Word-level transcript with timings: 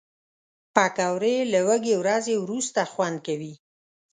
پکورې 0.75 1.35
له 1.53 1.59
وږې 1.67 1.95
ورځې 2.01 2.35
وروسته 2.43 2.79
خوند 2.91 3.17
کوي 3.27 3.53